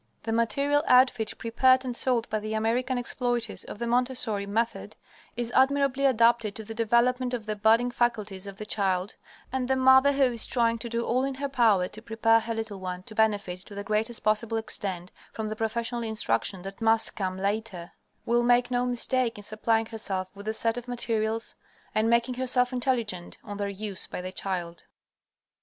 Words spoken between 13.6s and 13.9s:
to the